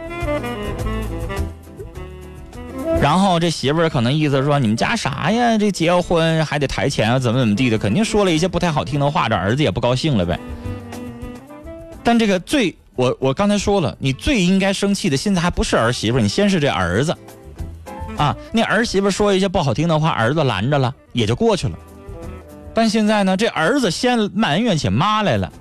[3.04, 5.58] 然后这媳妇可能意思说：你们家啥呀？
[5.58, 7.18] 这结婚还得抬钱啊？
[7.18, 7.76] 怎么怎么地的？
[7.76, 10.40] 肯定说了一些不太好听的话，这儿子也不高兴了呗。
[12.02, 17.14] 但这个最，我我刚才说了，你最应该生气的，现在还不是儿媳妇，你先是这儿子。”
[18.16, 21.78] 啊，那儿媳妇说一些不好听的话，儿子拦着了，也就过去了。
[22.72, 25.52] 但现在呢，这儿子先埋怨起妈来了，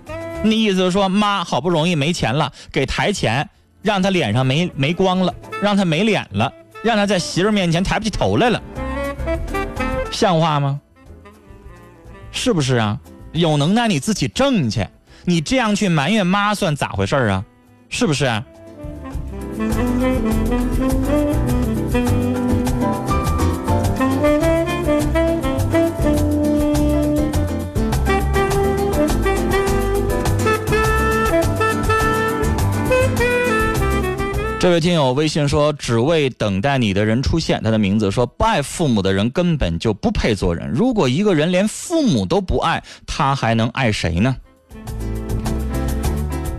[0.45, 3.49] 那意思是说，妈好不容易没钱了，给抬钱，
[3.81, 8.61] 让他脸上没没光了，让他没脸了，让他在媳妇面前抬不起头来了，
[10.11, 10.79] 像话吗？
[12.31, 12.99] 是不是啊？
[13.31, 14.85] 有能耐你自己挣去，
[15.23, 17.43] 你这样去埋怨妈算咋回事啊？
[17.89, 18.25] 是不是？
[18.25, 18.43] 啊
[34.63, 40.71] 这位听友微信说：“只为等待你的人出现。”他的名字说：“不爱父母的人根本就不配做人。
[40.71, 44.33] 如果一个人连父母都不爱，他还能爱谁呢？”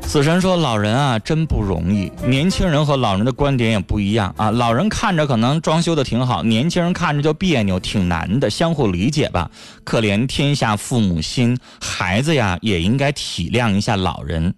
[0.04, 2.12] 死神说：“老人啊，真不容易。
[2.26, 4.50] 年轻人和老人的观点也不一样啊。
[4.50, 8.50] 老人看着可能装修的挺好，年轻人看着就别扭，挺难的。
[8.50, 9.50] 相互理解吧。
[9.82, 14.54] 可怜天下父母心，孩子呀也应该体谅一下老人。”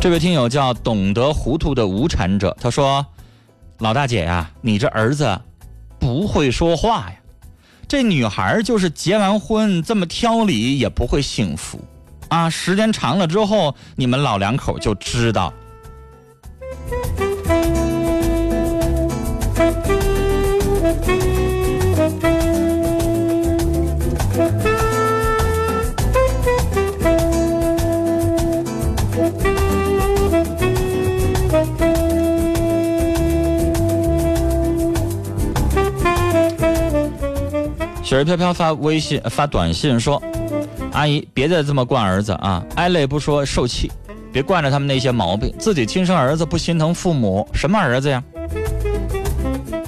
[0.00, 3.04] 这位听友叫懂得糊涂的无产者，他说
[3.78, 5.38] ：“老大姐呀，你这儿子
[5.98, 7.16] 不会说话呀。
[7.88, 11.80] 这女孩就是结完婚这么挑理，也不会幸福
[12.28, 12.48] 啊。
[12.48, 15.52] 时间长了之后，你们老两口就知道。”
[38.08, 40.22] 雪儿飘飘发微信发短信说
[40.92, 42.64] ：“阿姨，别再这么惯儿子啊！
[42.74, 43.92] 挨累不说，受气，
[44.32, 45.52] 别惯着他们那些毛病。
[45.58, 48.24] 自己亲生儿子不心疼父母，什么儿子呀？”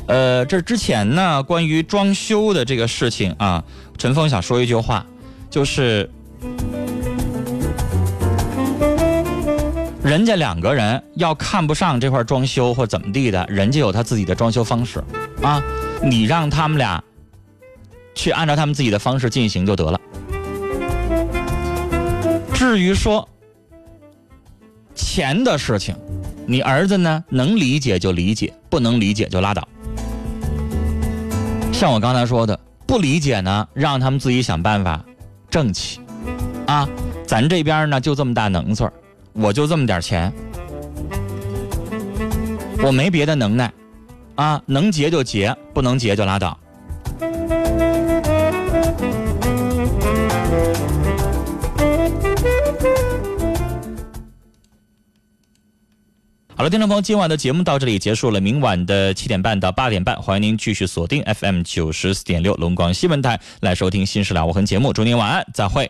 [0.06, 3.64] 呃，这之前呢，关于装修的这个事情啊，
[3.96, 5.06] 陈峰想说一句话，
[5.48, 6.10] 就是
[10.02, 15.02] 人家两个人要看不上这块装修或怎么地的，人家有他自己的装修方式
[15.40, 15.62] 啊，
[16.02, 17.02] 你让他们俩。
[18.14, 20.00] 去按照他们自己的方式进行就得了。
[22.52, 23.26] 至于说
[24.94, 25.96] 钱的事情，
[26.46, 29.66] 你儿子呢能理解就理解，不能理解就拉倒。
[31.72, 35.02] 像我刚才说的，不理解呢，让他们自己想办法
[35.48, 36.00] 挣起。
[36.66, 36.86] 啊，
[37.26, 38.86] 咱这边呢就这么大能岁
[39.32, 40.30] 我就这么点钱，
[42.84, 43.72] 我没别的能耐，
[44.34, 46.59] 啊，能结就结，不能结就拉倒。
[56.60, 58.38] 好了，听众朋友，今晚的节目到这里结束了。
[58.38, 64.92] 明晚的七点半到八点半，欢迎您继续锁定 FM 九十四点六龙广新闻台来收听《新事了无痕》节目。
[64.92, 65.88] 祝您晚安，再会。